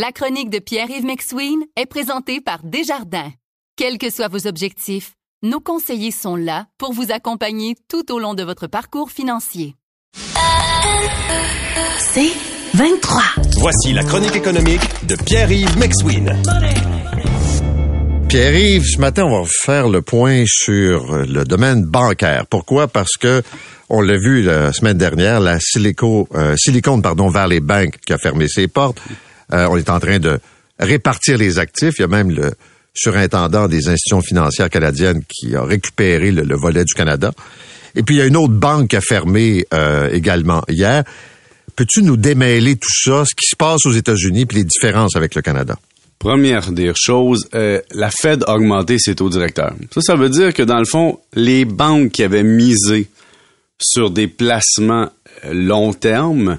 [0.00, 3.32] La chronique de Pierre-Yves McSween est présentée par Desjardins.
[3.74, 8.34] Quels que soient vos objectifs, nos conseillers sont là pour vous accompagner tout au long
[8.34, 9.74] de votre parcours financier.
[11.98, 12.30] C'est
[12.74, 13.22] 23.
[13.56, 16.32] Voici la chronique économique de Pierre-Yves McSween.
[18.28, 22.46] Pierre-Yves, ce matin, on va faire le point sur le domaine bancaire.
[22.46, 22.86] Pourquoi?
[22.86, 23.42] Parce que
[23.88, 28.18] on l'a vu la semaine dernière, la Silico, euh, Silicon pardon, Valley Bank qui a
[28.18, 29.02] fermé ses portes.
[29.52, 30.38] Euh, on est en train de
[30.78, 31.94] répartir les actifs.
[31.98, 32.52] Il y a même le
[32.94, 37.32] surintendant des institutions financières canadiennes qui a récupéré le, volet du Canada.
[37.94, 41.04] Et puis, il y a une autre banque qui a fermé euh, également hier.
[41.76, 45.34] Peux-tu nous démêler tout ça, ce qui se passe aux États-Unis puis les différences avec
[45.34, 45.78] le Canada?
[46.18, 49.74] Première des choses, euh, la Fed a augmenté ses taux directeurs.
[49.94, 53.08] Ça, ça veut dire que dans le fond, les banques qui avaient misé
[53.80, 55.10] sur des placements
[55.52, 56.58] long terme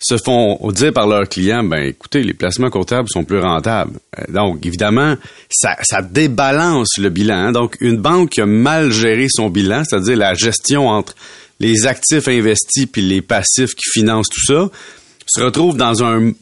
[0.00, 3.98] se font dire par leurs clients, ben écoutez, les placements terme sont plus rentables.
[4.18, 5.16] Euh, donc, évidemment,
[5.50, 7.36] ça, ça débalance le bilan.
[7.36, 7.52] Hein.
[7.52, 11.14] Donc, une banque qui a mal géré son bilan, c'est-à-dire la gestion entre
[11.60, 14.70] les actifs investis puis les passifs qui financent tout ça,
[15.26, 16.32] se retrouve dans un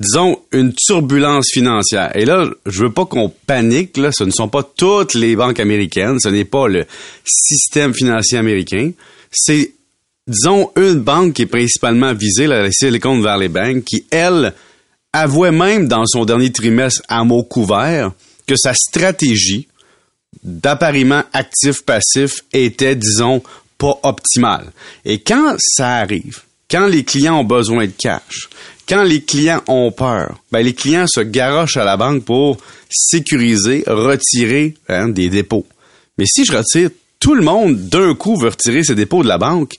[0.00, 2.14] disons, une turbulence financière.
[2.16, 4.10] Et là, je veux pas qu'on panique, là.
[4.12, 6.18] Ce ne sont pas toutes les banques américaines.
[6.20, 6.86] Ce n'est pas le
[7.24, 8.92] système financier américain.
[9.32, 9.72] C'est,
[10.28, 14.54] disons, une banque qui est principalement visée, la Silicon Valley Bank, qui, elle,
[15.12, 18.12] avouait même dans son dernier trimestre à mot couvert
[18.46, 19.66] que sa stratégie
[20.44, 23.42] d'appariement actif-passif était, disons,
[23.78, 24.72] pas optimale.
[25.04, 26.40] Et quand ça arrive,
[26.70, 28.48] quand les clients ont besoin de cash,
[28.88, 32.58] quand les clients ont peur, ben les clients se garochent à la banque pour
[32.90, 35.66] sécuriser, retirer hein, des dépôts.
[36.16, 36.90] Mais si je retire,
[37.20, 39.74] tout le monde d'un coup veut retirer ses dépôts de la banque.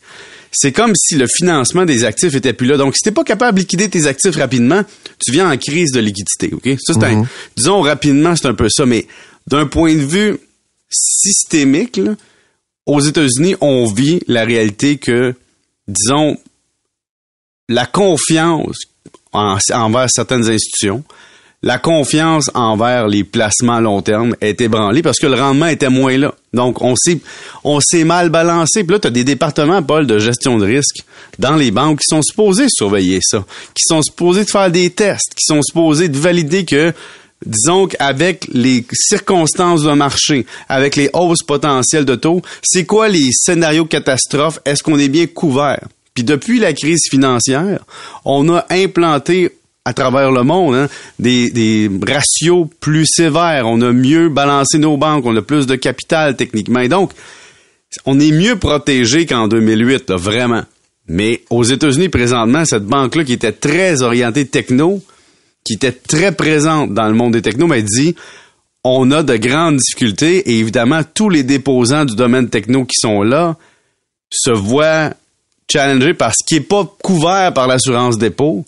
[0.51, 2.77] C'est comme si le financement des actifs était plus là.
[2.77, 4.83] Donc, si t'es pas capable de liquider tes actifs rapidement,
[5.23, 6.51] tu viens en crise de liquidité.
[6.53, 6.77] Ok?
[6.79, 7.27] Ça, c'est un, mhm.
[7.55, 8.85] disons rapidement, c'est un peu ça.
[8.85, 9.05] Mais
[9.47, 10.37] d'un point de vue
[10.89, 12.01] systémique,
[12.85, 15.35] aux États-Unis, on vit la réalité que,
[15.87, 16.37] disons,
[17.67, 18.79] la confiance
[19.31, 21.03] envers certaines institutions,
[21.61, 26.17] la confiance envers les placements long terme est ébranlée parce que le rendement était moins
[26.17, 26.33] là.
[26.53, 27.19] Donc, on s'est,
[27.63, 28.83] on s'est mal balancé.
[28.83, 31.03] Puis là, tu as des départements, Paul, de gestion de risque
[31.37, 33.45] dans les banques qui sont supposés surveiller ça,
[33.75, 36.93] qui sont supposés de faire des tests, qui sont supposés de valider que,
[37.45, 43.29] disons qu'avec les circonstances de marché, avec les hausses potentielles de taux, c'est quoi les
[43.31, 44.59] scénarios catastrophes?
[44.65, 45.87] Est-ce qu'on est bien couvert?
[46.13, 47.79] Puis depuis la crise financière,
[48.25, 49.51] on a implanté
[49.85, 53.67] à travers le monde hein, des, ratios plus sévères.
[53.67, 56.79] On a mieux balancé nos banques, on a plus de capital techniquement.
[56.81, 57.11] Et donc,
[58.05, 60.63] on est mieux protégé qu'en 2008, vraiment.
[61.07, 65.01] Mais aux États-Unis, présentement, cette banque-là qui était très orientée techno,
[65.63, 68.15] qui était très présente dans le monde des technos, m'a dit
[68.83, 73.23] on a de grandes difficultés et évidemment, tous les déposants du domaine techno qui sont
[73.23, 73.57] là
[74.31, 75.13] se voient
[75.69, 78.65] challengé par ce qui est pas couvert par l'assurance dépôt.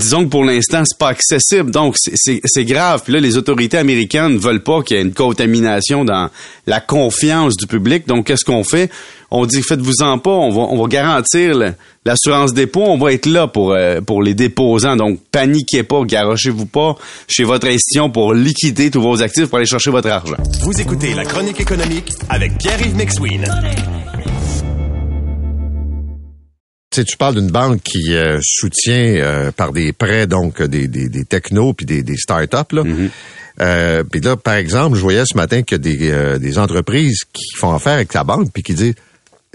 [0.00, 3.02] Disons que pour l'instant, c'est pas accessible, donc c'est grave.
[3.04, 6.30] Puis là, les autorités américaines ne veulent pas qu'il y ait une contamination dans
[6.66, 8.06] la confiance du public.
[8.06, 8.90] Donc, qu'est-ce qu'on fait?
[9.30, 11.54] On dit, faites-vous-en pas, on va, on va garantir
[12.04, 14.96] l'assurance dépôt, on va être là pour, euh, pour les déposants.
[14.96, 16.96] Donc, paniquez pas, garochez-vous pas
[17.28, 20.36] chez votre institution pour liquider tous vos actifs pour aller chercher votre argent.
[20.62, 22.96] Vous écoutez La Chronique économique avec Pierre-Yves.
[26.90, 30.88] Tu, sais, tu parles d'une banque qui euh, soutient euh, par des prêts donc des,
[30.88, 32.82] des, des technos puis des, des startups là.
[32.82, 33.10] Mm-hmm.
[33.60, 37.72] Euh, puis là, par exemple, je voyais ce matin que des, des entreprises qui font
[37.72, 38.94] affaire avec la banque puis qui disent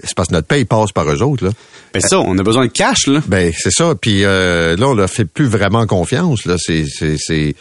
[0.02, 1.50] c'est parce que notre paye passe par eux autres là.
[1.92, 3.20] Ben ça, on a besoin de cash là.
[3.26, 3.94] Ben c'est ça.
[3.94, 6.56] Puis là, on leur fait plus vraiment confiance là.
[6.58, 7.54] C'est c'est c'est.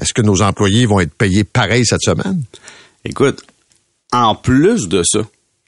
[0.00, 2.42] Est-ce que nos employés vont être payés pareil cette semaine?
[3.04, 3.44] Écoute,
[4.12, 5.20] en plus de ça,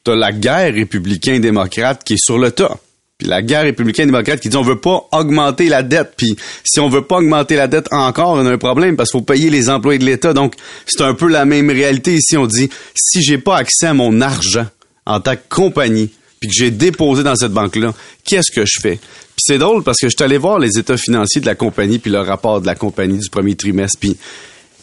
[0.02, 2.78] t'as la guerre républicain-démocrate qui est sur le tas
[3.22, 6.14] la guerre républicaine démocrate qui dit on veut pas augmenter la dette.
[6.16, 9.20] Puis si on veut pas augmenter la dette encore, on a un problème parce qu'il
[9.20, 10.32] faut payer les employés de l'État.
[10.32, 10.54] Donc
[10.86, 12.36] c'est un peu la même réalité ici.
[12.36, 14.66] On dit si j'ai pas accès à mon argent
[15.06, 16.10] en tant que compagnie,
[16.40, 18.96] puis que j'ai déposé dans cette banque-là, qu'est-ce que je fais?
[18.96, 21.98] Puis c'est drôle parce que je suis allé voir les états financiers de la compagnie
[21.98, 23.98] puis le rapport de la compagnie du premier trimestre.
[23.98, 24.16] Puis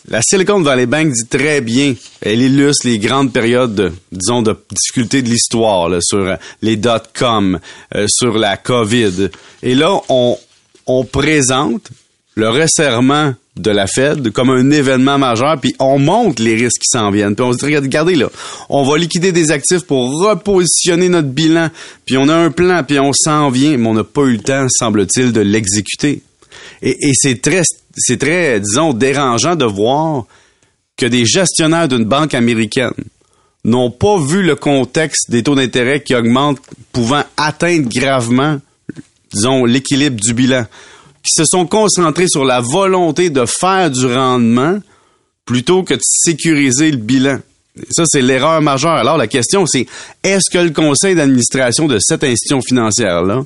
[0.08, 4.56] la Silicon Valley Bank dit très bien, elle illustre les grandes périodes, de, disons, de
[4.72, 7.60] difficulté de l'histoire, sur les dot-com,
[7.96, 9.30] euh, sur la COVID.
[9.62, 10.38] Et là, on,
[11.12, 11.90] présente
[12.36, 16.90] le resserrement de la Fed comme un événement majeur, puis on montre les risques qui
[16.90, 17.36] s'en viennent.
[17.36, 18.30] Puis on se dit, regardez là,
[18.70, 21.70] on va liquider des actifs pour repositionner notre bilan,
[22.06, 24.40] puis on a un plan, puis on s'en vient, mais on n'a pas eu le
[24.40, 26.24] temps, semble-t-il, de l'exécuter.
[26.82, 27.64] Et, et c'est très
[27.96, 30.26] c'est très, disons, dérangeant de voir
[30.98, 32.94] que des gestionnaires d'une banque américaine
[33.64, 36.60] n'ont pas vu le contexte des taux d'intérêt qui augmentent,
[36.92, 38.60] pouvant atteindre gravement,
[39.34, 40.66] disons, l'équilibre du bilan,
[41.24, 44.80] qui se sont concentrés sur la volonté de faire du rendement
[45.46, 47.40] plutôt que de sécuriser le bilan.
[47.90, 48.94] ça, c'est l'erreur majeure.
[48.94, 49.88] Alors, la question, c'est
[50.24, 53.44] est-ce que le conseil d'administration de cette institution financière-là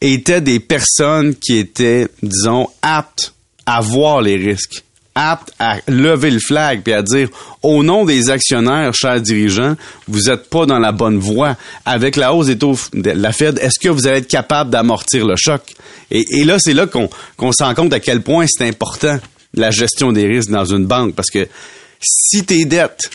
[0.00, 3.34] était des personnes qui étaient, disons, aptes
[3.68, 4.82] à voir les risques,
[5.14, 7.28] aptes à lever le flag puis à dire
[7.62, 9.76] au nom des actionnaires, chers dirigeants,
[10.06, 11.54] vous n'êtes pas dans la bonne voie.
[11.84, 15.26] Avec la hausse des taux de la Fed, est-ce que vous allez être capable d'amortir
[15.26, 15.60] le choc?
[16.10, 19.18] Et, là, c'est là qu'on qu'on se rend compte à quel point c'est important
[19.52, 21.46] la gestion des risques dans une banque parce que
[22.00, 23.10] si tes dettes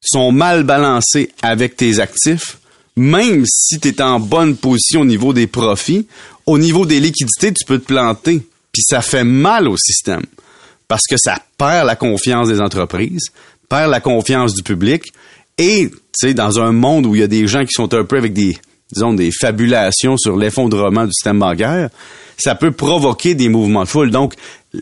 [0.00, 2.58] sont mal balancées avec tes actifs,
[2.94, 6.06] même si tu es en bonne position au niveau des profits,
[6.46, 8.42] au niveau des liquidités, tu peux te planter.
[8.72, 10.22] Puis ça fait mal au système
[10.88, 13.28] parce que ça perd la confiance des entreprises,
[13.68, 15.04] perd la confiance du public.
[15.58, 18.04] Et, tu sais, dans un monde où il y a des gens qui sont un
[18.04, 18.56] peu avec des,
[18.92, 21.90] disons, des fabulations sur l'effondrement du système bancaire,
[22.36, 24.10] ça peut provoquer des mouvements de foule.
[24.10, 24.34] Donc,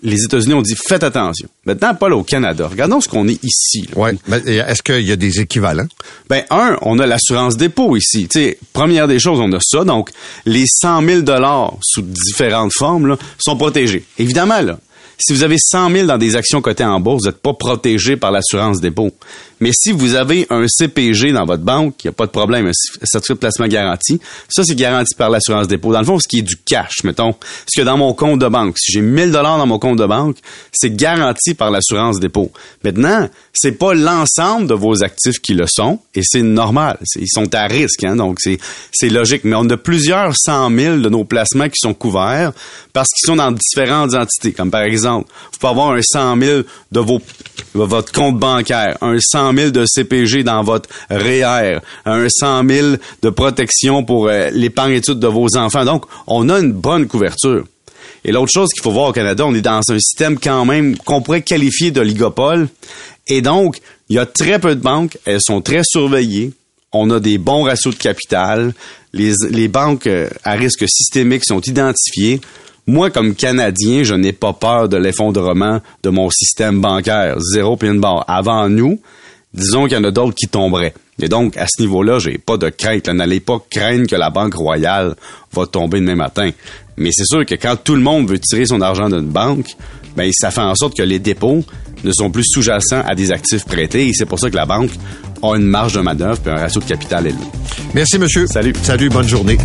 [0.03, 1.49] les États-Unis ont dit faites attention.
[1.65, 2.69] Maintenant, pas au Canada.
[2.69, 3.89] Regardons ce qu'on est ici.
[3.97, 4.15] Ouais.
[4.47, 5.87] Est-ce qu'il y a des équivalents?
[6.29, 8.29] Ben, un, on a l'assurance dépôt ici.
[8.31, 9.85] sais, première des choses, on a ça.
[9.85, 10.11] Donc,
[10.45, 14.05] les 100 000 dollars sous différentes formes là, sont protégés.
[14.19, 14.79] Évidemment, là,
[15.19, 18.17] si vous avez 100 000 dans des actions cotées en bourse, vous n'êtes pas protégé
[18.17, 19.11] par l'assurance dépôt.
[19.61, 22.69] Mais si vous avez un CPG dans votre banque, il n'y a pas de problème,
[22.69, 22.73] un
[23.05, 25.93] certificat de placement garanti, ça, c'est garanti par l'assurance dépôt.
[25.93, 27.35] Dans le fond, ce qui est du cash, mettons,
[27.67, 30.07] ce que dans mon compte de banque, si j'ai 1000 dollars dans mon compte de
[30.07, 30.37] banque,
[30.73, 32.53] c'est garanti par l'assurance dépôt.
[32.85, 36.97] Maintenant, c'est pas l'ensemble de vos actifs qui le sont, et c'est normal.
[37.17, 39.43] Ils sont à risque, hein, donc c'est logique.
[39.43, 42.53] Mais on a plusieurs cent mille de nos placements qui sont couverts
[42.93, 44.53] parce qu'ils sont dans différentes entités.
[44.53, 46.63] Comme par exemple, vous pouvez avoir un 100 000
[46.93, 47.21] de vos,
[47.75, 52.87] votre compte bancaire, un 100 000 de CPG dans votre REER, e un 100 000
[53.23, 55.85] de protection pour euh, l'épargne études de vos enfants.
[55.85, 57.65] Donc, on a une bonne couverture.
[58.25, 60.97] Et l'autre chose qu'il faut voir au Canada, on est dans un système quand même
[60.99, 62.69] qu'on pourrait qualifier d'oligopole.
[63.27, 66.53] Et donc, il y a très peu de banques, elles sont très surveillées.
[66.93, 68.73] On a des bons ratios de capital.
[69.13, 72.41] Les, les banques euh, à risque systémique sont identifiées.
[72.89, 77.39] Moi, comme Canadien, je n'ai pas peur de l'effondrement de mon système bancaire.
[77.39, 78.25] Zéro puis une barre.
[78.27, 78.99] Avant nous,
[79.53, 80.95] disons qu'il y en a d'autres qui tomberaient.
[81.21, 83.07] Et donc, à ce niveau-là, j'ai pas de crainte.
[83.11, 85.17] N'allez pas craindre que la Banque royale
[85.53, 86.49] va tomber demain matin.
[86.97, 89.67] Mais c'est sûr que quand tout le monde veut tirer son argent d'une banque,
[90.17, 91.63] ben, ça fait en sorte que les dépôts
[92.05, 94.09] ne sont plus sous-jacents à des actifs prêtés.
[94.09, 94.93] Et c'est pour ça que la banque
[95.43, 97.45] a une marge de manœuvre et un ratio de capital élevé.
[97.93, 98.47] Merci, monsieur.
[98.47, 98.73] Salut.
[98.83, 99.59] Salut, bonne journée.